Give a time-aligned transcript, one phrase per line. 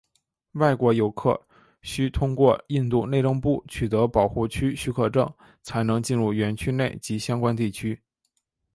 [0.53, 1.39] 外国游客
[1.83, 5.31] 需通过印度内政部取得保护区许可证
[5.61, 8.01] 才能进入园区内及相关地区。